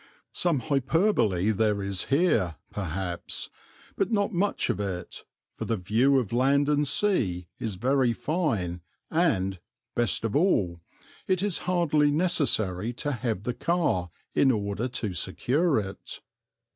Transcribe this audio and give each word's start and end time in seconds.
Some 0.33 0.61
hyperbole 0.61 1.51
there 1.51 1.83
is 1.83 2.05
here, 2.05 2.55
perhaps, 2.71 3.51
but 3.95 4.11
not 4.11 4.33
much 4.33 4.71
of 4.71 4.79
it, 4.79 5.23
for 5.53 5.65
the 5.65 5.77
view 5.77 6.17
of 6.17 6.33
land 6.33 6.67
and 6.67 6.87
sea 6.87 7.45
is 7.59 7.75
very 7.75 8.11
fine 8.11 8.81
and, 9.11 9.59
best 9.93 10.23
of 10.23 10.35
all, 10.35 10.81
it 11.27 11.43
is 11.43 11.59
hardly 11.69 12.09
necessary 12.09 12.93
to 12.93 13.11
have 13.11 13.43
the 13.43 13.53
car 13.53 14.09
in 14.33 14.49
order 14.49 14.87
to 14.87 15.13
secure 15.13 15.77
it. 15.79 16.19